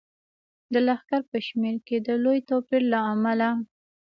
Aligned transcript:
د 0.73 0.73
لښکر 0.87 1.21
په 1.29 1.37
شمیر 1.47 1.75
کې 1.87 1.97
د 2.07 2.09
لوی 2.23 2.39
توپیر 2.49 2.81
له 2.93 2.99
امله. 3.13 3.49